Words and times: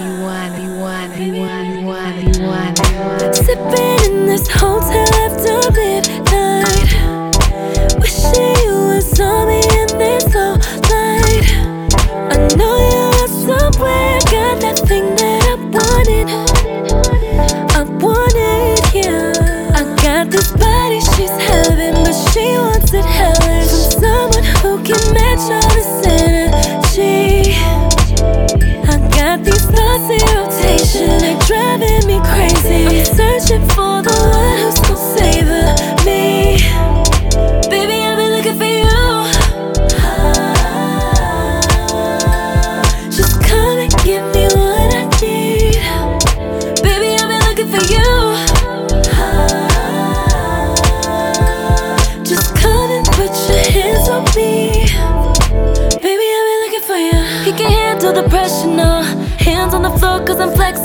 You 0.00 0.22
want 0.22 0.62
you 0.62 0.76
want 0.78 1.16
you 1.18 1.42
want 1.42 1.68
you 1.74 1.86
want 1.86 2.28
you 2.28 2.42
want. 2.44 3.34
Sipping 3.34 3.98
in 4.06 4.26
this 4.26 4.46
hotel 4.48 5.08
after 5.26 5.72
midnight. 5.72 6.90
Wishing 7.98 8.56
you 8.62 8.76
was 8.94 9.18
on 9.18 9.48
me 9.48 9.58
in 9.58 9.88
this 9.98 10.32
light. 10.86 11.50
I 12.30 12.46
know 12.54 12.78
you're 12.94 13.26
somewhere, 13.26 14.20
got 14.30 14.60
that 14.62 14.86
I 15.42 15.54
wanted. 15.74 16.28
I 17.74 17.82
wanted, 17.98 18.78
yeah. 18.94 19.74
I 19.74 19.82
got 20.00 20.30
body, 20.60 21.00
she's 21.00 21.34
but 22.04 22.14
she 22.30 22.46
wants 22.54 22.92
it. 22.94 23.02
From 23.02 23.90
someone 23.98 24.44
who 24.62 24.78
can 24.84 25.02
match 25.12 25.50
all 25.50 25.67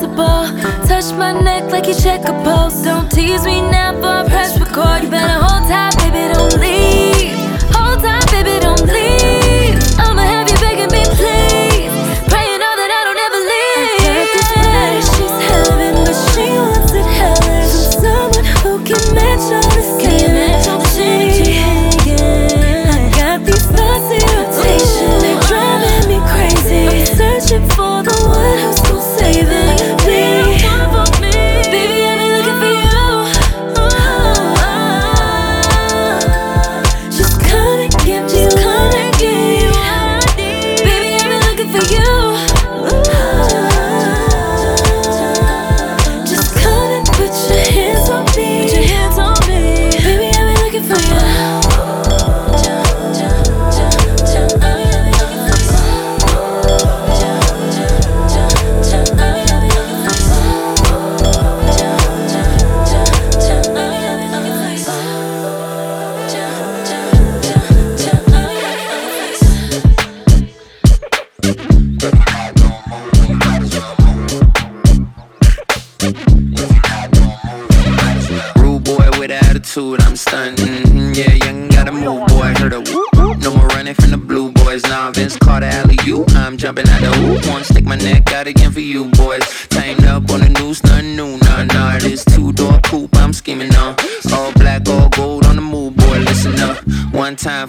cause 0.07 0.87
Touch 0.87 1.17
my 1.17 1.31
neck 1.31 1.71
like 1.71 1.87
you 1.87 1.95
check 1.95 2.21
a 2.21 2.33
pulse. 2.43 2.83
Don't 2.83 3.09
tease 3.11 3.45
me 3.45 3.61
now, 3.61 3.93
press 4.27 4.59
record. 4.59 5.03
You 5.03 5.09
better 5.09 5.45
hold 5.45 5.69
tight, 5.69 5.95
baby, 5.97 6.33
don't 6.33 6.59
leave. 6.59 6.82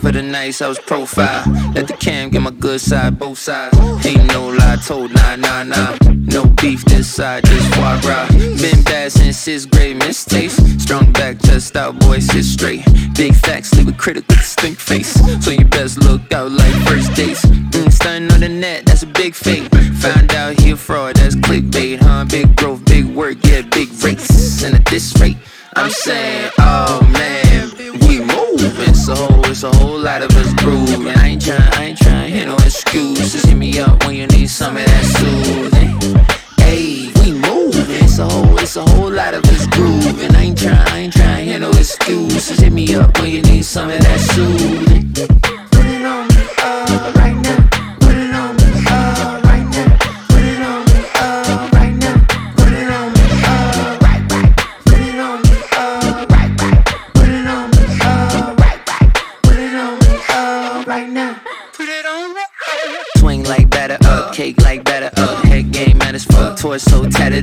For 0.05 0.13
the 0.13 0.23
nights, 0.23 0.61
I 0.61 0.69
was 0.69 0.79
profile. 0.79 1.43
Let 1.75 1.89
the 1.89 1.95
cam 1.95 2.29
get 2.29 2.43
my 2.43 2.51
good 2.51 2.79
side, 2.79 3.19
both 3.19 3.39
sides. 3.39 3.75
Ain't 4.05 4.27
no 4.27 4.49
lie, 4.49 4.77
told 4.77 5.15
nah, 5.15 5.37
nah, 5.37 5.63
nah. 5.63 5.97
No 6.13 6.45
beef 6.61 6.85
this 6.85 7.09
side, 7.09 7.43
just 7.47 7.75
foie 7.75 7.99
gras. 8.03 8.29
Been 8.61 8.83
bad 8.85 9.13
since 9.13 9.39
sixth 9.39 9.71
grade, 9.71 9.97
mistakes. 9.97 10.57
Strong 10.83 11.13
back, 11.13 11.41
chest 11.41 11.75
out, 11.77 11.99
boy, 12.01 12.19
sit 12.19 12.45
straight. 12.45 12.85
Big 13.15 13.35
facts, 13.35 13.75
leave 13.77 13.89
a 13.89 13.93
critic 13.93 14.29
with 14.29 14.45
stink 14.45 14.79
face. 14.79 15.15
So 15.43 15.51
you 15.53 15.65
best 15.65 15.97
look 15.99 16.21
out 16.35 16.51
like 16.51 16.75
first 16.87 17.15
dates. 17.15 17.47
Mm, 17.47 17.91
stunning 17.91 18.31
on 18.33 18.41
the 18.41 18.49
net, 18.51 18.85
that's 18.85 19.05
a 19.05 19.07
big 19.07 19.35
fake. 19.35 19.75
Found 20.05 20.35
out 20.35 20.61
he 20.61 20.73
a 20.73 20.77
fraud, 20.77 21.17
that's 21.17 21.35
clickbait, 21.37 21.99
huh? 22.01 22.27
Big 22.27 22.55
growth, 22.57 22.85
big 22.85 23.07
work, 23.07 23.39
yeah, 23.45 23.63
big 23.63 23.89
race. 24.05 24.63
And 24.65 24.75
at 24.75 24.85
this 24.85 25.19
rate, 25.19 25.39
I'm 25.77 25.91
saying, 25.91 26.51
oh 26.59 27.01
man, 27.11 27.71
we 28.07 28.21
moving. 28.65 28.95
So 28.95 29.15
it's 29.45 29.63
a 29.63 29.71
whole 29.77 29.99
lot 29.99 30.23
of 30.23 30.31
us 30.37 30.53
grooving. 30.55 31.09
I 31.09 31.29
ain't 31.29 31.45
trying, 31.45 31.61
I 31.75 31.85
ain't 31.85 31.99
trying, 31.99 32.33
hear 32.33 32.47
no 32.47 32.57
excuses. 32.57 33.45
Hit 33.45 33.57
me 33.57 33.79
up 33.79 34.05
when 34.05 34.17
you 34.17 34.27
need 34.29 34.49
some 34.49 34.77
of 34.77 34.85
that 34.85 35.05
soothing. 35.17 36.25
Hey, 36.59 37.11
we 37.21 37.33
moving, 37.33 38.09
so 38.09 38.27
it's 38.59 38.77
a 38.77 38.85
whole 38.85 39.11
lot 39.11 39.35
of 39.35 39.45
us 39.45 39.67
grooving. 39.69 40.35
I 40.35 40.43
ain't 40.43 40.59
trying, 40.59 40.77
I 40.77 40.99
ain't 41.01 41.13
trying, 41.13 41.47
hear 41.47 41.59
no 41.59 41.71
excuses. 41.71 42.59
Hit 42.59 42.73
me 42.73 42.95
up 42.95 43.19
when 43.19 43.31
you 43.31 43.43
need 43.43 43.65
some 43.65 43.91
of 43.91 44.01
that 44.01 44.21
soothing. 44.21 45.64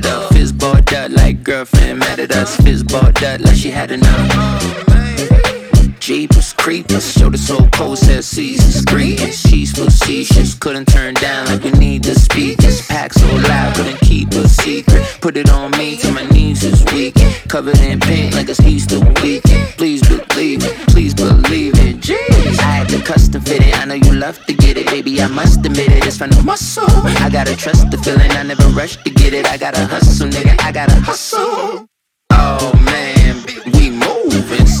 tatted 0.00 0.06
up. 0.06 0.32
Fist 0.32 0.58
balled 0.58 0.92
up 0.94 1.10
like 1.10 1.44
girlfriend 1.44 1.98
mad 1.98 2.20
at 2.20 2.32
us. 2.32 2.56
Fist 2.56 2.86
balled 2.88 3.22
up 3.22 3.40
like 3.40 3.56
she 3.56 3.70
had 3.70 3.90
enough. 3.90 4.28
Jeepers, 6.00 6.51
creepers, 6.62 7.12
showed 7.12 7.36
so 7.36 7.66
cold, 7.72 7.98
said 7.98 8.22
seasons, 8.22 8.84
greetings. 8.84 9.40
She's 9.40 9.72
facetious, 9.72 10.54
couldn't 10.54 10.86
turn 10.86 11.14
down 11.14 11.46
like 11.46 11.64
we 11.64 11.72
need 11.72 12.04
the 12.04 12.14
speakers. 12.14 12.86
Pack 12.86 13.12
so 13.12 13.26
loud, 13.34 13.74
couldn't 13.74 13.98
keep 14.00 14.30
a 14.30 14.48
secret. 14.48 15.02
Put 15.20 15.36
it 15.36 15.50
on 15.50 15.72
me 15.72 15.96
till 15.96 16.14
my 16.14 16.24
knees 16.26 16.62
is 16.62 16.84
weak. 16.92 17.16
Covered 17.48 17.80
in 17.80 17.98
paint 17.98 18.36
like 18.36 18.48
it's 18.48 18.60
Easter 18.60 19.00
weekend. 19.22 19.70
Please 19.76 20.02
believe 20.08 20.62
it, 20.64 20.74
please 20.86 21.14
believe 21.14 21.74
it. 21.78 21.96
Jeez, 21.96 22.58
I 22.60 22.70
had 22.78 22.88
to 22.90 23.02
custom 23.02 23.42
fit 23.42 23.60
it. 23.66 23.76
I 23.76 23.84
know 23.84 23.94
you 23.94 24.14
love 24.14 24.38
to 24.46 24.54
get 24.54 24.76
it, 24.76 24.86
baby. 24.86 25.20
I 25.20 25.26
must 25.26 25.66
admit 25.66 25.90
it, 25.90 26.06
it's 26.06 26.16
from 26.16 26.30
the 26.30 26.42
muscle. 26.42 26.86
I 27.24 27.28
gotta 27.28 27.56
trust 27.56 27.90
the 27.90 27.98
feeling, 27.98 28.30
I 28.30 28.44
never 28.44 28.68
rush 28.68 29.02
to 29.02 29.10
get 29.10 29.34
it. 29.34 29.46
I 29.46 29.56
gotta 29.58 29.84
hustle, 29.84 30.28
nigga, 30.28 30.54
I 30.62 30.70
gotta 30.70 30.94
hustle. 31.00 31.88
Oh 32.30 32.72
man, 32.84 33.21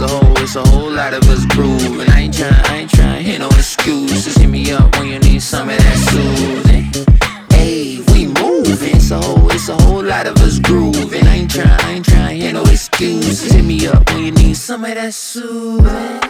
moving, 0.00 0.08
so 0.08 0.42
it's 0.42 0.56
a 0.56 0.68
whole 0.68 0.90
lot 0.90 1.14
of 1.14 1.22
us 1.28 1.44
grooving. 1.46 2.08
I 2.10 2.20
ain't 2.20 2.34
trying, 2.34 2.52
I 2.52 2.76
ain't 2.78 2.90
trying, 2.90 3.24
hear 3.24 3.38
no 3.38 3.48
excuses. 3.48 4.36
Hit 4.36 4.48
me 4.48 4.70
up 4.72 4.96
when 4.96 5.08
you 5.08 5.18
need 5.18 5.42
some 5.42 5.68
of 5.68 5.78
that 5.78 5.96
soothing. 6.10 7.06
Hey, 7.50 8.00
we 8.12 8.26
moving, 8.26 9.00
so 9.00 9.20
it's 9.50 9.68
a 9.68 9.76
whole 9.82 10.02
lot 10.02 10.26
of 10.26 10.36
us 10.38 10.58
grooving. 10.58 11.26
I 11.26 11.36
ain't 11.36 11.50
trying, 11.50 11.68
I 11.68 11.92
ain't 11.92 12.06
trying, 12.06 12.40
hear 12.40 12.52
no 12.52 12.62
excuses. 12.62 13.52
Hit 13.52 13.64
me 13.64 13.86
up 13.86 14.08
when 14.10 14.24
you 14.24 14.32
need 14.32 14.56
some 14.56 14.84
of 14.84 14.94
that 14.94 15.14
soothing. 15.14 16.21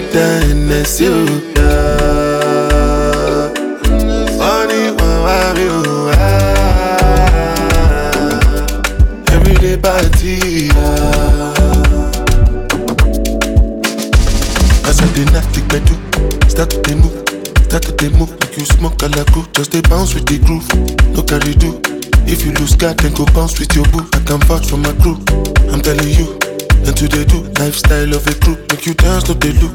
Hennessy, 0.00 1.04
yeah. 1.56 1.88
Funny, 4.36 4.90
one, 4.92 5.20
one, 5.24 5.56
you, 5.56 6.10
ah. 6.12 7.46
Everyday 9.32 9.76
party, 9.78 10.68
yeah. 10.68 11.54
As 14.84 15.00
I 15.00 15.02
knock 15.32 15.48
the 15.52 15.62
bedroom, 15.70 16.00
start 16.50 16.70
to 16.70 16.96
move, 16.96 17.16
start 17.64 17.84
to 17.96 18.10
move 18.10 18.30
like 18.32 18.56
you 18.58 18.66
smoke 18.66 18.98
alaku. 18.98 19.40
Just 19.54 19.70
dey 19.72 19.80
bounce 19.80 20.12
with 20.14 20.26
the 20.26 20.38
groove, 20.44 20.68
no 21.16 21.22
carry 21.22 21.54
do. 21.54 21.80
If 22.30 22.44
you 22.44 22.52
lose 22.52 22.76
guard, 22.76 22.98
then 22.98 23.14
go 23.14 23.24
bounce 23.32 23.58
with 23.58 23.74
your 23.74 23.86
boo. 23.86 24.04
I 24.12 24.18
can 24.20 24.40
vouch 24.40 24.66
for 24.68 24.76
my 24.76 24.92
crew. 25.00 25.16
I'm 25.72 25.80
telling 25.80 26.08
you, 26.08 26.38
then 26.86 26.94
to 26.94 27.08
they 27.08 27.24
do 27.24 27.42
lifestyle 27.58 28.14
of 28.14 28.26
a 28.26 28.34
crew. 28.38 28.56
Make 28.70 28.86
you 28.86 28.94
dance, 28.94 29.28
no 29.28 29.34
they 29.34 29.52
look, 29.58 29.74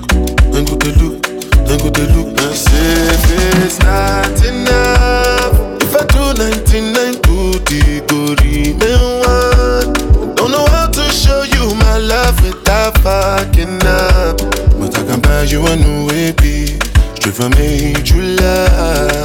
then 0.53 0.63
go 0.63 0.75
they 0.75 0.95
look, 0.95 1.21
then 1.67 1.77
go 1.79 1.89
they 1.89 2.07
look. 2.15 2.27
And 2.39 2.55
say 2.55 3.11
if 3.11 3.65
it's 3.65 3.79
not 3.79 4.31
enough, 4.47 5.81
if 5.83 5.93
I 5.93 6.05
do 6.07 6.33
99 6.39 7.21
good, 7.27 7.67
it 7.69 8.07
go 8.07 8.31
remain. 8.39 9.93
Don't 10.35 10.51
know 10.51 10.65
how 10.67 10.87
to 10.87 11.03
show 11.11 11.43
you 11.43 11.75
my 11.75 11.97
love 11.97 12.41
without 12.43 12.97
fucking 12.99 13.83
up, 13.83 14.37
but 14.79 14.97
I 14.97 15.03
can 15.03 15.19
buy 15.19 15.43
you 15.43 15.67
a 15.67 15.75
new 15.75 16.07
baby. 16.07 16.79
Straight 17.15 17.35
from 17.35 17.51
major 17.51 18.23
land. 18.23 18.71
Ha, 18.71 19.20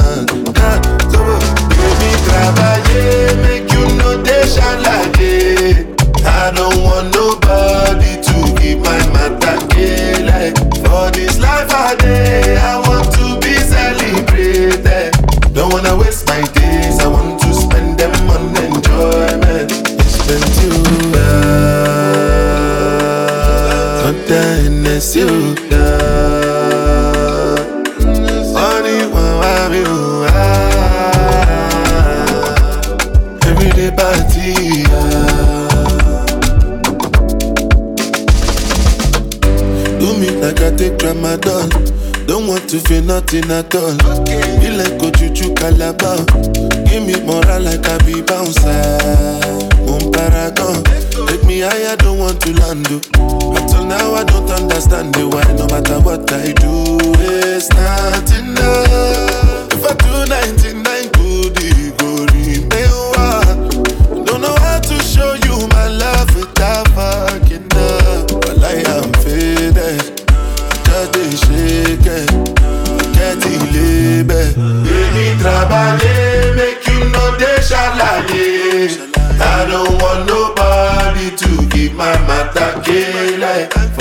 my 16.39 16.45
days, 16.51 16.99
I 16.99 17.07
want 17.07 17.39
to 17.41 17.53
spend 17.53 17.97
them 17.99 18.13
on 18.29 18.55
enjoyment. 18.65 19.71
Spend 20.15 20.55
you, 20.61 20.73
yeah. 21.15 22.37
Something 24.03 24.85
is 24.85 25.15
you, 25.15 25.29
yeah. 25.71 27.55
Funny 28.53 28.97
one, 29.17 29.37
I'm 29.55 29.73
you, 29.73 29.93
ah. 30.29 30.39
Everyday 33.49 33.91
party. 33.99 34.53
Do 39.99 40.07
me 40.19 40.29
like 40.41 40.61
I 40.61 40.63
take 40.75 41.01
Ramadan. 41.01 41.69
Don't 42.27 42.45
want 42.45 42.69
to 42.69 42.77
feel 42.79 43.03
nothing 43.03 43.49
at 43.49 43.73
all. 43.73 43.95
Be 44.59 44.69
like 44.69 44.99
chuchu 45.17 45.55
calabar. 45.55 46.26
Me 47.17 47.25
moral 47.25 47.61
like 47.63 47.87
I 47.87 47.97
be 48.05 48.21
bouncer. 48.21 48.69
Moon 49.85 50.11
paragon. 50.11 50.83
Take 51.27 51.43
me 51.45 51.61
higher, 51.61 51.95
don't 51.97 52.19
want 52.19 52.41
to 52.41 52.53
land. 52.53 52.87
Up 52.87 53.69
till 53.69 53.85
now, 53.85 54.13
I 54.13 54.23
don't 54.23 54.49
understand 54.51 55.15
the 55.15 55.27
why. 55.27 55.43
No 55.53 55.65
matter 55.67 55.99
what 55.99 56.31
I 56.31 56.51
do, 56.53 56.97
it's 57.19 57.69
not 57.69 58.29
enough. 58.37 59.73
If 59.73 59.85
I 59.85 59.93
do 59.95 60.29
99 60.29 60.86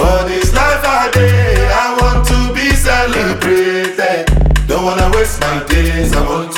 For 0.07 0.23
this 0.29 0.55
life 0.55 0.85
I 0.85 1.11
day, 1.11 1.67
I 1.67 1.99
want 2.01 2.29
to 2.31 2.55
be 2.55 2.71
celebrated. 2.71 4.31
Don't 4.69 4.85
wanna 4.85 5.11
waste 5.17 5.41
my 5.41 5.65
days, 5.65 6.15
I 6.15 6.23
want 6.29 6.56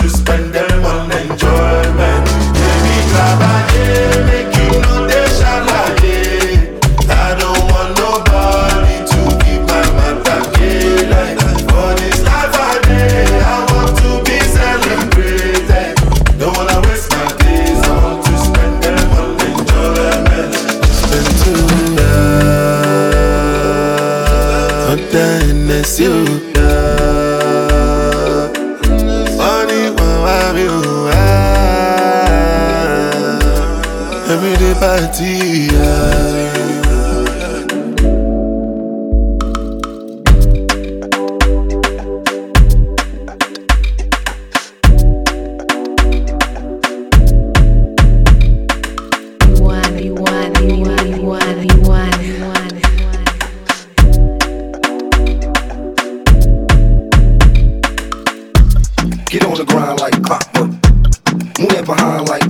you 51.64 51.80
want, 51.82 52.22
you 52.22 52.40
want. 52.40 52.72
Get 59.28 59.44
on 59.44 59.56
the 59.56 59.64
grind 59.66 59.98
like 60.00 60.22
clockwork. 60.22 60.70
Move 61.58 61.70
that 61.70 61.84
behind 61.84 62.28
like 62.28 62.47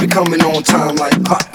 be 0.00 0.06
coming 0.06 0.40
on 0.40 0.62
time 0.62 0.96
like 0.96 1.22
pop. 1.24 1.49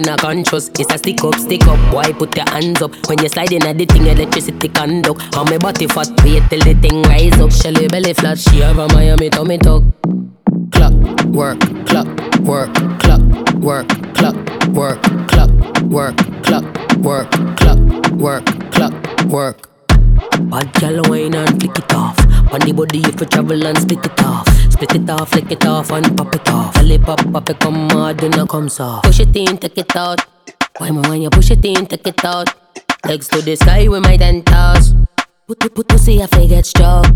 Me 0.00 0.10
a 0.10 0.16
conscious. 0.16 0.68
It's 0.78 0.92
a 0.92 0.98
stick 0.98 1.22
up, 1.22 1.34
stick 1.36 1.66
up. 1.66 1.78
Why 1.94 2.12
put 2.12 2.36
your 2.36 2.48
hands 2.50 2.82
up 2.82 2.92
when 3.08 3.18
you 3.22 3.28
slide 3.28 3.52
in 3.52 3.64
at 3.66 3.78
the 3.78 3.86
thing? 3.86 4.06
Electricity 4.06 4.68
conduct. 4.68 5.36
On 5.36 5.44
my 5.46 5.58
body 5.58 5.86
fat, 5.86 6.08
wait 6.24 6.42
till 6.50 6.60
the 6.60 6.74
thing 6.74 7.02
rise 7.02 7.38
up. 7.40 7.52
Shelly 7.52 7.86
belly 7.88 8.12
flat, 8.14 8.38
she 8.38 8.60
have 8.60 8.78
a 8.78 8.88
Miami 8.88 9.30
tummy 9.30 9.58
tuck. 9.58 9.82
Clock, 10.72 10.94
work, 11.26 11.60
clock, 11.86 12.08
work, 12.40 12.74
clock, 12.98 13.22
work, 13.54 13.88
clock, 14.14 14.36
work, 14.68 15.02
clock, 15.28 15.50
work, 15.84 16.16
clock, 16.42 16.64
work, 16.96 17.30
clock, 17.56 18.10
work, 18.12 18.46
clock, 18.72 19.24
work. 19.26 19.68
Bad 20.50 20.72
gal 20.74 21.02
wine 21.08 21.34
and 21.34 21.60
flick 21.60 21.78
it 21.78 21.94
off. 21.94 22.18
On 22.54 22.60
the 22.60 22.72
body 22.72 23.00
if 23.00 23.20
you 23.20 23.26
travel 23.26 23.66
and 23.66 23.76
split 23.76 24.06
it 24.06 24.22
off. 24.22 24.46
Split 24.70 24.94
it 24.94 25.10
off, 25.10 25.28
flick 25.30 25.50
it 25.50 25.66
off 25.66 25.90
and 25.90 26.16
pop 26.16 26.32
it 26.36 26.48
off. 26.48 26.80
Lip 26.84 27.02
pop, 27.02 27.18
pop 27.32 27.50
it 27.50 27.58
come 27.58 27.90
hard 27.90 28.22
and 28.22 28.32
it 28.32 28.48
comes 28.48 28.78
off. 28.78 29.02
Push 29.02 29.18
it 29.18 29.34
in, 29.34 29.58
take 29.58 29.76
it 29.76 29.96
out. 29.96 30.20
Why 30.78 30.92
me 30.92 31.00
when 31.08 31.22
you 31.22 31.30
push 31.30 31.50
it 31.50 31.64
in, 31.64 31.84
take 31.86 32.06
it 32.06 32.24
out. 32.24 32.54
Legs 33.06 33.26
to 33.30 33.42
the 33.42 33.56
sky 33.56 33.88
with 33.88 34.04
my 34.04 34.16
ten 34.16 34.44
toes. 34.44 34.94
Put, 35.48 35.58
put, 35.58 35.74
put, 35.74 35.88
pussy, 35.88 36.22
I 36.22 36.46
get 36.46 36.64
stroke. 36.64 37.06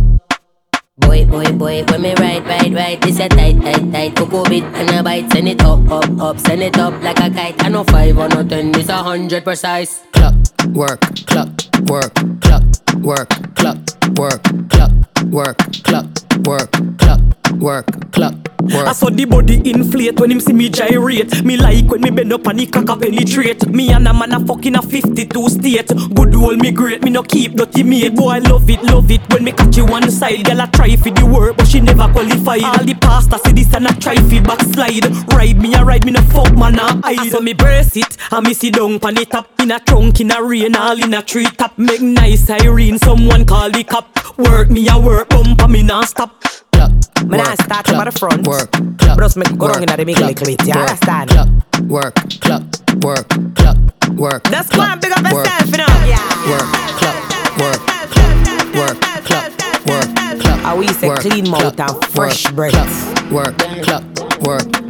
Boy, 0.97 1.25
boy, 1.25 1.53
boy, 1.53 1.85
when 1.85 2.03
me 2.03 2.15
ride, 2.17 2.45
ride, 2.45 2.75
ride, 2.75 3.01
this 3.03 3.21
a 3.21 3.29
tight, 3.29 3.63
tight, 3.63 3.93
tight. 3.93 4.17
Cocoa 4.17 4.43
bit 4.43 4.65
and 4.65 4.91
a 4.91 5.05
bite, 5.05 5.31
send 5.31 5.47
it 5.47 5.63
up, 5.63 5.89
up, 5.89 6.21
up, 6.21 6.41
send 6.41 6.63
it 6.63 6.77
up 6.79 7.01
like 7.01 7.21
a 7.21 7.31
kite. 7.31 7.65
I 7.65 7.69
know 7.69 7.85
five 7.85 8.19
or 8.19 8.29
no 8.29 8.43
ten, 8.43 8.75
a 8.75 8.93
hundred 8.93 9.45
precise. 9.45 10.03
Clock, 10.13 10.35
work, 10.75 11.01
clock, 11.29 11.49
work, 11.87 12.13
clock, 12.41 12.65
work, 12.97 13.31
clock, 13.55 13.79
work, 14.17 14.43
clock, 14.71 14.91
work, 15.27 15.59
clock, 15.85 16.07
work, 16.47 16.71
clock, 16.99 17.21
work, 17.61 18.13
clock, 18.13 18.48
work. 18.63 18.87
I 18.87 18.93
saw 18.93 19.11
the 19.11 19.25
body 19.25 19.71
inflate 19.71 20.19
when 20.21 20.31
him 20.31 20.41
see 20.41 20.53
me 20.53 20.69
gyrate. 20.69 21.45
Me 21.45 21.57
like 21.57 21.89
when 21.91 22.01
me 22.01 22.11
bend 22.11 22.33
up 22.33 22.47
and 22.47 22.59
the 22.59 22.67
cock 22.67 22.89
a 22.89 22.97
penetrate. 22.97 23.67
Me 23.69 23.91
and 23.91 24.07
a 24.07 24.13
man 24.13 24.33
a 24.33 24.41
fucking 24.45 24.77
a 24.77 24.83
52 24.83 25.49
state. 25.49 25.89
Good 26.15 26.35
old 26.35 26.59
me 26.59 26.71
great, 26.71 27.03
me 27.03 27.11
no 27.11 27.23
keep 27.23 27.55
dirty 27.55 27.83
mate. 27.83 28.15
Boy, 28.15 28.31
I 28.31 28.39
love 28.39 28.69
it, 28.69 28.83
love 28.83 29.11
it 29.11 29.21
when 29.33 29.45
me 29.45 29.53
catch 29.53 29.77
you 29.77 29.87
one 29.87 30.11
side. 30.11 30.45
Girl, 30.45 30.61
I 30.61 30.67
try 30.67 30.97
for 30.97 31.11
the 31.11 31.27
work, 31.27 31.57
but 31.57 31.69
she 31.69 31.81
never 31.81 32.09
qualified. 32.09 32.63
All 32.65 32.85
the 32.85 32.95
pastors 32.95 33.43
see 33.43 33.53
this 33.53 33.73
and 33.75 33.87
I 33.87 33.93
try 33.93 34.17
fi 34.17 34.41
backslide. 34.41 35.07
Ride 35.33 35.59
me 35.61 35.75
a 35.75 35.85
ride, 35.85 36.05
me 36.05 36.13
no 36.13 36.21
fuck 36.23 36.55
man 36.57 36.79
a 36.79 37.01
hide. 37.03 37.31
So 37.31 37.41
me 37.41 37.53
brace 37.53 37.97
it, 37.97 38.17
I 38.31 38.41
me 38.41 38.55
sit 38.55 38.75
down 38.75 38.99
pon 38.99 39.15
the 39.15 39.25
top. 39.25 39.49
In 39.61 39.71
a 39.71 39.81
trunk, 39.81 40.21
in 40.21 40.31
a 40.31 40.43
rain, 40.43 40.77
all 40.77 41.03
in 41.03 41.15
a 41.15 41.23
tree 41.23 41.45
top. 41.45 41.77
Make 41.79 42.01
nice 42.01 42.49
Irene, 42.51 42.99
someone 42.99 43.45
call 43.45 43.71
the 43.71 43.85
cop. 43.85 44.09
Work 44.39 44.71
me 44.71 44.89
a 44.89 44.99
work, 44.99 45.29
bump 45.31 45.63
and 45.63 45.73
me 45.73 45.83
non 45.83 46.07
stop. 46.07 46.48
Me 46.87 47.37
nah 47.37 47.45
work, 47.45 47.63
start 47.63 47.85
clap, 47.85 47.87
from 47.87 48.05
the 48.05 48.13
front. 48.19 48.47
Work, 48.47 48.71
clap, 48.99 49.17
But 49.17 49.25
just 49.25 49.37
make 49.37 49.59
go 49.59 49.73
down 49.73 49.83
inna 49.83 49.97
the 49.97 50.05
middle 50.05 50.27
little 50.27 50.47
bit, 50.47 50.61
work, 50.67 50.79
understand? 50.79 51.31
Clap, 51.31 51.49
work, 51.83 52.15
clap, 52.41 52.63
work, 53.03 53.29
clap, 53.55 53.77
work. 54.15 54.45
Just 54.51 54.73
go 54.73 54.83
and 54.83 55.01
pick 55.03 55.13
up 55.17 55.23
yourself, 55.23 55.67
you 55.67 55.79
know. 55.79 55.93
Yeah. 56.07 56.51
Work, 56.51 56.69
clap, 56.99 57.17
work, 57.59 57.81
clap, 58.15 58.75
work, 58.75 58.97
clap, 59.27 59.51
work, 59.87 60.09
clap. 60.41 60.59
How 60.61 60.77
we 60.77 60.89
say 60.89 61.15
clean 61.17 61.51
mouth 61.51 61.79
and 61.81 62.05
fresh 62.07 62.47
work, 62.47 62.73
breath. 62.73 63.33
Work, 63.33 63.59
clap, 63.83 64.05
work. 64.43 64.88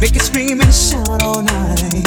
Make 0.00 0.14
it 0.14 0.22
scream 0.22 0.60
and 0.60 0.72
shout 0.72 1.22
all 1.24 1.42
night. 1.42 2.06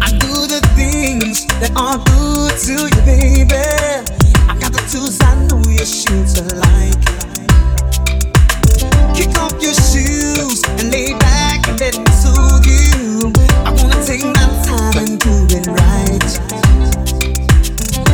I 0.00 0.10
do 0.22 0.46
the 0.46 0.60
things 0.76 1.46
that 1.58 1.72
are 1.74 1.98
good 1.98 2.54
to 2.62 2.86
you, 2.86 3.02
baby. 3.02 3.58
I 4.48 4.54
got 4.60 4.72
the 4.72 4.82
tools 4.86 5.18
I 5.20 5.34
know 5.50 5.58
your 5.66 5.84
shoes 5.84 6.38
are 6.38 6.46
like. 6.62 7.02
Kick 9.16 9.36
off 9.42 9.58
your 9.60 9.74
shoes 9.74 10.62
and 10.78 10.92
lay 10.92 11.18
back 11.18 11.66
and 11.66 11.80
let 11.80 11.98
me 11.98 12.12
soothe 12.22 12.64
you. 12.64 13.32
I 13.66 13.74
wanna 13.74 13.98
take 14.06 14.22
my 14.22 14.46
time 14.62 14.96
and 15.02 15.18
do 15.18 15.34
it 15.50 15.66
right. 15.66 16.32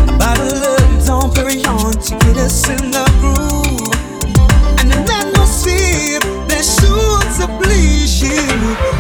About 0.09 0.39
a 0.39 0.49
love, 0.65 1.07
don't 1.07 1.37
hurry 1.37 1.63
on 1.67 1.93
to 1.93 2.17
get 2.25 2.39
us 2.39 2.69
in 2.71 2.91
the 2.91 3.05
groove. 3.21 3.68
Please 7.57 8.98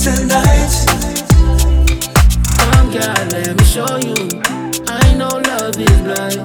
tonight. 0.00 0.72
Come, 2.56 2.90
girl, 2.90 3.24
let 3.32 3.52
me 3.58 3.64
show 3.64 3.96
you. 4.00 4.16
I 4.88 5.12
know 5.14 5.28
love 5.44 5.76
is 5.76 6.00
blind. 6.00 6.40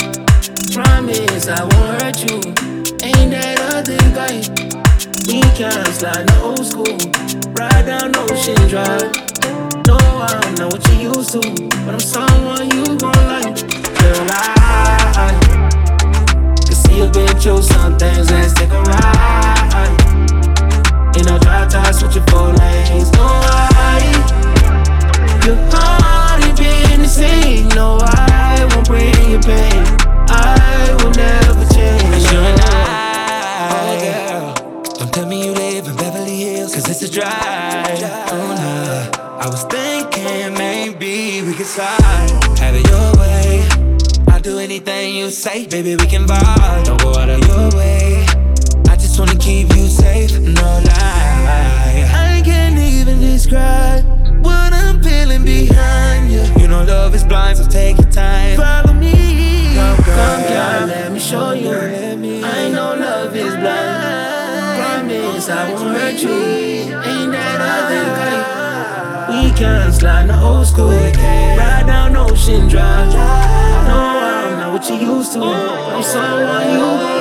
Promise 0.73 1.47
I 1.47 1.63
won't 1.63 2.01
hurt 2.01 2.19
you. 2.19 2.35
Ain't 3.01 3.31
that 3.31 3.57
other 3.71 3.97
guy? 4.11 4.43
We 5.27 5.39
can 5.55 5.85
slide 5.93 6.27
the 6.27 6.41
old 6.43 6.65
school. 6.67 6.97
Ride 7.55 7.85
down 7.85 8.11
Ocean 8.27 8.59
Drive. 8.67 9.15
No, 9.87 9.95
I'm 9.95 10.55
not 10.55 10.73
what 10.73 10.83
you 10.89 11.11
used 11.15 11.31
to, 11.31 11.39
but 11.85 11.93
I'm 11.95 11.99
someone 11.99 12.69
you 12.75 12.97
gon' 12.97 13.23
like. 13.31 13.55
Girl, 13.71 14.27
I 14.35 15.31
can 16.65 16.75
see 16.75 16.99
a 16.99 17.07
bit 17.09 17.41
through 17.41 17.61
some 17.61 17.97
things. 17.97 18.29
Let's 18.29 18.53
take 18.53 18.71
a 18.71 18.81
ride. 18.81 19.55
In 21.15 21.25
a 21.29 21.39
drive 21.39 21.69
time, 21.69 21.93
switching 21.93 22.25
four 22.27 22.51
lanes. 22.51 23.09
No, 23.13 23.44
A 37.05 37.07
drive. 37.07 37.29
Oh, 37.29 38.33
uh, 38.33 39.11
nah. 39.13 39.37
I 39.37 39.47
was 39.47 39.63
thinking 39.65 40.57
maybe 40.57 41.43
we 41.45 41.53
could 41.53 41.67
slide. 41.67 42.31
Have 42.57 42.73
it 42.73 42.87
your 42.89 43.13
way. 43.21 43.61
I'll 44.33 44.41
do 44.41 44.57
anything 44.57 45.15
you 45.15 45.29
say, 45.29 45.67
baby, 45.67 45.95
we 45.97 46.07
can 46.07 46.25
vibe. 46.25 46.85
Don't 46.85 46.99
go 46.99 47.13
out 47.13 47.29
of 47.29 47.45
your 47.45 47.69
way. 47.77 48.25
I 48.89 48.95
just 48.95 49.19
wanna 49.19 49.37
keep 49.37 49.69
you 49.75 49.87
safe, 49.87 50.31
no 50.39 50.81
lie. 50.89 52.09
I 52.11 52.41
can't 52.43 52.79
even 52.79 53.19
describe 53.19 54.03
what 54.43 54.73
I'm 54.73 55.03
feeling 55.03 55.45
behind 55.45 56.31
you. 56.31 56.41
You 56.59 56.67
know 56.67 56.83
love 56.85 57.13
is 57.13 57.23
blind, 57.23 57.59
so 57.59 57.67
take 57.67 57.97
your 57.97 58.09
time. 58.09 58.57
Follow 58.57 58.93
me, 58.93 59.75
come, 59.75 59.97
Come, 59.97 60.41
girl, 60.49 60.87
let 60.87 61.11
me 61.11 61.19
show 61.19 61.51
you. 61.51 61.69
I 61.69 62.69
know 62.69 62.95
love 62.97 63.35
is 63.35 63.53
blind. 63.57 64.81
Promise 64.81 65.49
I 65.49 65.71
won't 65.71 65.97
hurt 65.97 66.19
you. 66.19 66.64
Can 69.55 69.91
slide 69.91 70.27
the 70.27 70.39
old 70.41 70.67
school. 70.67 70.89
Ride 70.89 71.83
down 71.87 72.15
Ocean 72.17 72.67
Drive. 72.67 73.13
No, 73.13 73.19
I'm 73.19 74.59
not 74.59 74.73
what 74.73 74.89
you 74.89 74.95
used 74.95 75.33
to. 75.33 75.43
I'm 75.43 76.03
someone 76.03 77.09
you 77.09 77.14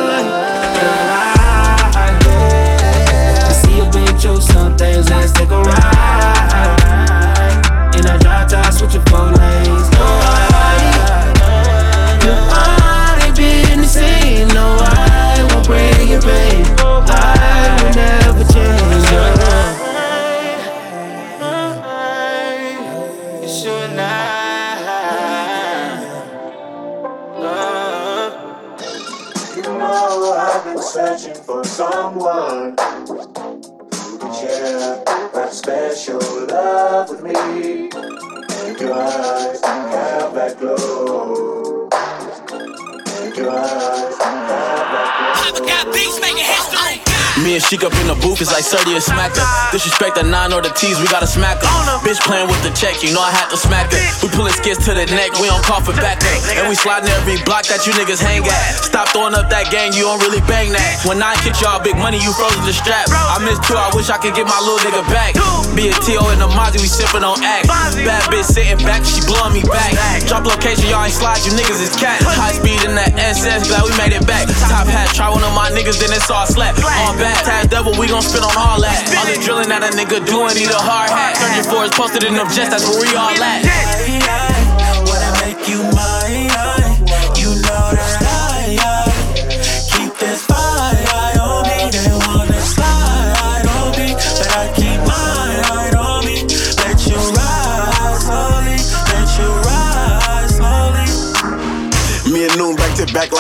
booth 48.35 48.43
is 48.43 48.51
like 48.51 48.67
30 48.67 48.99
and 48.99 49.03
smack 49.03 49.31
her. 49.39 49.47
Disrespect 49.71 50.19
the 50.19 50.27
nine 50.27 50.51
or 50.51 50.59
the 50.59 50.75
T's, 50.75 50.99
we 50.99 51.07
gotta 51.07 51.27
smack 51.27 51.63
her. 51.63 51.71
Bitch 52.03 52.19
playing 52.27 52.51
with 52.51 52.59
the 52.67 52.75
check, 52.75 52.99
you 52.99 53.15
know 53.15 53.23
I 53.23 53.31
had 53.31 53.47
to 53.55 53.57
smack 53.57 53.95
her. 53.95 54.03
We 54.23 54.29
pulling 54.35 54.53
skits 54.53 54.83
to 54.91 54.93
the 54.95 55.07
neck, 55.07 55.39
we 55.39 55.47
don't 55.47 55.63
call 55.63 55.79
for 55.79 55.95
backup. 55.95 56.27
And 56.59 56.67
we 56.67 56.75
sliding 56.75 57.15
every 57.15 57.39
block 57.47 57.71
that 57.71 57.87
you 57.87 57.95
niggas 57.95 58.19
hang 58.19 58.43
at. 58.43 58.71
Stop 58.83 59.15
throwing 59.15 59.39
up 59.39 59.47
that 59.55 59.71
gang, 59.71 59.95
you 59.95 60.03
don't 60.03 60.19
really 60.19 60.43
bang 60.51 60.75
that. 60.75 61.07
When 61.07 61.23
I 61.23 61.39
kick 61.47 61.55
y'all 61.63 61.79
big 61.79 61.95
money, 61.95 62.19
you 62.19 62.35
frozen 62.35 62.67
the 62.67 62.75
strap. 62.75 63.07
I 63.07 63.39
miss 63.47 63.63
two, 63.63 63.79
I 63.79 63.95
wish 63.95 64.11
I 64.11 64.19
could 64.19 64.35
get 64.35 64.51
my 64.51 64.59
little 64.59 64.83
nigga 64.83 65.07
back. 65.15 65.39
Be 65.79 65.91
a 65.91 65.95
T.O. 66.03 66.27
in 66.35 66.43
the 66.43 66.51
Mozzie, 66.51 66.83
we 66.83 66.91
sippin' 66.91 67.23
on 67.23 67.39
act. 67.47 67.71
Bad 67.71 68.27
bitch 68.35 68.51
sitting 68.51 68.83
back, 68.83 69.07
she 69.07 69.23
blowing 69.31 69.55
me 69.55 69.63
back. 69.63 69.95
Drop 70.27 70.43
location, 70.43 70.91
y'all 70.91 71.07
ain't 71.07 71.15
slide, 71.15 71.39
you 71.47 71.55
niggas 71.55 71.79
is 71.79 71.95
cat. 71.95 72.19
High 72.27 72.59
speed 72.59 72.83
in 72.83 72.99
that 72.99 73.15
SS, 73.15 73.71
glad 73.71 73.87
we 73.87 73.95
made 73.95 74.15
it 74.15 74.27
back. 74.27 74.51
Top 74.67 74.91
hat, 74.91 75.15
try 75.15 75.31
one 75.31 75.47
of 75.47 75.55
my 75.55 75.71
niggas, 75.71 76.03
then 76.03 76.11
it's 76.11 76.27
all 76.31 76.47
slap. 76.47 76.75
On 77.07 77.15
bad, 77.19 77.39
task 77.47 77.71
devil, 77.71 77.95
we 77.95 78.09
gon' 78.09 78.25
on 78.43 78.57
all 78.57 78.81
that. 78.81 79.05
All 79.15 79.27
the 79.27 79.39
drilling 79.39 79.69
that 79.69 79.85
a 79.85 79.91
nigga 79.95 80.25
doing, 80.27 80.55
need 80.57 80.71
a 80.71 80.81
hard 80.81 81.11
hat. 81.11 81.37
Searching 81.39 81.71
for 81.71 81.85
is 81.85 81.93
posted 81.93 82.25
in 82.25 82.35
them 82.35 82.49
jets, 82.51 82.71
that's 82.71 82.89
where 82.89 83.01
we 83.01 83.15
all 83.15 83.31
at. 83.31 84.54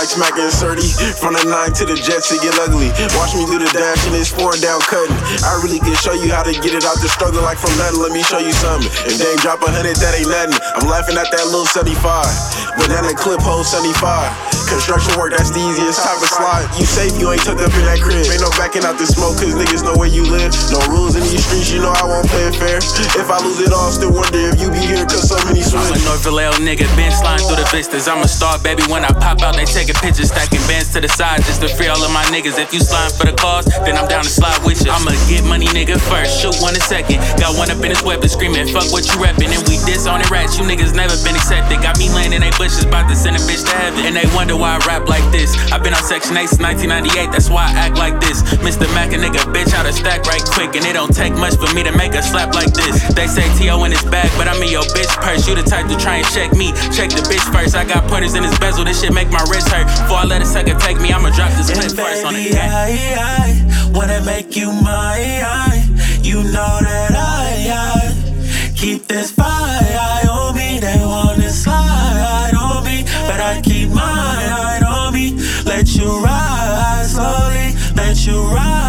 Like 0.05 0.37
smacking 0.37 0.53
30. 0.53 1.17
From 1.17 1.33
the 1.33 1.45
nine 1.49 1.73
to 1.81 1.89
the 1.89 1.97
jets, 1.97 2.29
it 2.29 2.45
get 2.45 2.53
ugly. 2.61 2.93
Watch 3.17 3.33
me 3.33 3.49
do 3.49 3.57
the 3.57 3.71
dash 3.73 4.05
and 4.05 4.13
it's 4.13 4.29
four 4.29 4.53
down 4.61 4.81
cutting. 4.85 5.17
I 5.41 5.57
really 5.65 5.81
can 5.81 5.97
show 5.97 6.13
you 6.13 6.29
how 6.29 6.45
to 6.45 6.53
get 6.53 6.77
it 6.77 6.85
out 6.85 7.01
the 7.01 7.09
struggle 7.09 7.41
like 7.41 7.57
from 7.57 7.73
nothing. 7.81 8.05
Let 8.05 8.13
me 8.13 8.21
show 8.21 8.37
you 8.37 8.53
something. 8.53 8.91
If 9.09 9.17
they 9.17 9.33
ain't 9.33 9.41
drop 9.41 9.65
a 9.65 9.71
hundred, 9.73 9.97
that 10.05 10.13
ain't 10.13 10.29
nothing. 10.29 10.61
I'm 10.77 10.85
laughing 10.93 11.17
at 11.17 11.33
that 11.33 11.49
little 11.49 11.65
75. 11.65 11.97
Banana 12.85 13.17
clip 13.17 13.41
hole 13.41 13.65
75. 13.65 13.97
Construction 14.69 15.17
work, 15.17 15.33
that's 15.33 15.49
the 15.49 15.61
easiest 15.73 16.05
type 16.05 16.21
of 16.21 16.29
slide. 16.29 16.69
You 16.77 16.85
safe, 16.85 17.17
you 17.17 17.33
ain't 17.33 17.41
tucked 17.41 17.65
up 17.65 17.73
in 17.73 17.85
that 17.89 17.97
crib. 18.05 18.29
Ain't 18.29 18.45
no 18.45 18.53
backing 18.61 18.85
out 18.85 19.01
the 19.01 19.09
smoke, 19.09 19.41
cause 19.41 19.57
niggas 19.57 19.81
know 19.81 19.97
where 19.97 20.09
you 20.09 20.29
live. 20.29 20.53
No 20.69 20.85
rules 20.93 21.17
in 21.17 21.25
these 21.25 21.41
streets, 21.41 21.73
you 21.73 21.81
know 21.81 21.97
I 21.97 22.05
won't 22.05 22.29
play 22.29 22.45
it 22.45 22.57
fair. 22.61 22.85
If 23.17 23.33
I 23.33 23.41
lose 23.41 23.65
it 23.65 23.73
all, 23.73 23.89
still 23.89 24.13
wonder 24.13 24.37
if 24.37 24.61
you 24.61 24.69
be 24.69 24.85
here, 24.85 25.01
cause 25.09 25.33
so 25.33 25.41
many 25.49 25.65
swim. 25.65 25.81
I'm 25.81 25.97
a 25.97 26.01
North 26.05 26.29
Vallejo 26.29 26.61
nigga, 26.61 26.85
been 26.93 27.09
sliding 27.09 27.49
through 27.49 27.65
the 27.65 27.69
vistas. 27.73 28.05
I'm 28.05 28.21
a 28.21 28.29
star, 28.29 28.61
baby. 28.61 28.85
When 28.93 29.01
I 29.01 29.17
pop 29.17 29.41
out, 29.41 29.57
they 29.57 29.65
taking 29.65 29.97
pictures, 30.05 30.29
stacking 30.29 30.61
bands 30.69 30.93
to 30.93 31.01
the 31.01 31.09
side 31.09 31.41
just 31.49 31.65
to 31.65 31.73
free 31.73 31.89
all 31.89 32.01
of 32.05 32.13
my 32.13 32.25
niggas. 32.29 32.61
If 32.61 32.77
you 32.77 32.85
sliding 32.85 33.17
for 33.17 33.25
the 33.25 33.37
cause, 33.41 33.65
then 33.89 33.97
I'm 33.97 34.13
down 34.13 34.29
to 34.29 34.33
slide 34.33 34.61
with 34.61 34.85
you. 34.85 34.93
I'ma 34.93 35.17
get 35.25 35.41
money, 35.49 35.73
nigga, 35.73 35.97
first. 35.97 36.37
Shoot 36.37 36.61
one 36.61 36.77
a 36.77 36.85
second. 36.85 37.25
Got 37.41 37.57
one 37.57 37.73
up 37.73 37.81
in 37.81 37.97
his 37.97 38.05
weapon, 38.05 38.29
screaming, 38.29 38.69
fuck 38.69 38.93
what 38.93 39.09
you 39.09 39.17
reppin'. 39.25 39.57
And 39.57 39.65
we 39.73 39.81
diss 39.89 40.05
on 40.05 40.21
it 40.21 40.29
rats. 40.29 40.61
You 40.61 40.69
niggas 40.69 40.93
never 40.93 41.17
been 41.25 41.33
accepted. 41.33 41.81
Got 41.81 41.97
me 41.97 42.13
laying 42.13 42.37
in 42.37 42.45
they 42.45 42.53
bushes, 42.75 42.85
about 42.85 43.09
to 43.09 43.17
send 43.17 43.37
a 43.37 43.39
bitch 43.41 43.65
to 43.65 43.75
heaven. 43.77 44.05
And 44.07 44.17
they 44.17 44.27
wonder 44.35 44.57
why 44.57 44.77
I 44.77 44.79
rap 44.87 45.09
like 45.09 45.25
this. 45.31 45.55
I've 45.73 45.83
been 45.83 45.95
on 45.95 46.03
Section 46.03 46.37
8 46.37 46.49
since 46.49 46.61
1998, 46.61 47.33
that's 47.33 47.51
why 47.51 47.67
I 47.67 47.73
act 47.87 47.97
like 47.99 48.21
this. 48.21 48.43
Mr. 48.63 48.87
Mac, 48.95 49.13
a 49.13 49.19
nigga, 49.19 49.43
bitch, 49.55 49.73
out 49.75 49.87
of 49.87 49.95
stack 49.95 50.27
right 50.27 50.43
quick. 50.45 50.75
And 50.77 50.85
it 50.85 50.95
don't 50.95 51.15
take 51.15 51.35
much 51.35 51.57
for 51.57 51.73
me 51.75 51.83
to 51.83 51.93
make 51.97 52.15
a 52.15 52.23
slap 52.23 52.55
like 52.55 52.73
this. 52.73 53.03
They 53.15 53.27
say 53.27 53.47
T.O. 53.59 53.83
in 53.85 53.93
his 53.93 54.05
bag, 54.05 54.31
but 54.37 54.49
I'm 54.49 54.61
in 54.63 54.71
your 54.71 54.87
bitch 54.95 55.11
purse. 55.23 55.47
You 55.47 55.55
the 55.55 55.63
type 55.63 55.87
to 55.89 55.97
try 55.97 56.23
and 56.23 56.27
check 56.35 56.53
me. 56.55 56.73
Check 56.95 57.11
the 57.11 57.23
bitch 57.31 57.45
first. 57.53 57.77
I 57.77 57.85
got 57.85 58.09
pointers 58.11 58.35
in 58.35 58.43
his 58.43 58.57
bezel, 58.59 58.85
this 58.85 59.01
shit 59.01 59.13
make 59.13 59.31
my 59.31 59.45
wrist 59.51 59.69
hurt. 59.69 59.87
Before 59.87 60.19
I 60.19 60.25
let 60.25 60.43
a 60.43 60.47
sucker 60.47 60.75
take 60.79 61.01
me, 61.01 61.13
I'ma 61.13 61.31
drop 61.31 61.53
this 61.55 61.71
clip 61.71 61.93
first 61.93 62.25
on 62.25 62.35
the. 62.35 62.57
I, 62.59 62.91
I 63.19 63.91
wanna 63.93 64.25
make 64.25 64.57
you 64.57 64.73
my, 64.73 65.43
mine. 65.43 65.99
You 66.23 66.43
know 66.43 66.79
that 66.81 67.13
I, 67.13 67.69
I 67.71 68.73
keep 68.75 69.07
this 69.07 69.31
fire 69.31 70.24
you 76.05 76.23
ride 76.23 77.07
slowly, 77.07 77.75
let 77.97 78.27
you 78.27 78.43
ride. 78.55 78.84